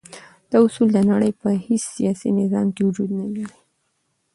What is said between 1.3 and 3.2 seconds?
په هیڅ سیاسی نظام کی وجود